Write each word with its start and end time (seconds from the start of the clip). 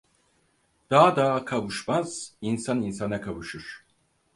Dağ 0.89 1.07
dağa 1.15 1.45
kavuşmaz, 1.45 2.33
insan 2.41 2.81
insana 2.81 3.21
kavuşur. 3.21 3.85